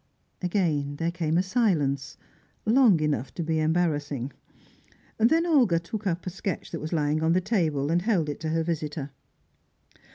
Again 0.41 0.95
there 0.95 1.11
came 1.11 1.37
a 1.37 1.43
silence, 1.43 2.17
long 2.65 2.99
enough 3.01 3.31
to 3.35 3.43
be 3.43 3.59
embarrassing. 3.59 4.33
Then 5.19 5.45
Olga 5.45 5.77
took 5.77 6.07
up 6.07 6.25
a 6.25 6.31
sketch 6.31 6.71
that 6.71 6.79
was 6.81 6.91
lying 6.91 7.21
on 7.21 7.33
the 7.33 7.39
table, 7.39 7.91
and 7.91 8.01
held 8.01 8.27
it 8.27 8.39
to 8.39 8.49
her 8.49 8.63
visitor. 8.63 9.11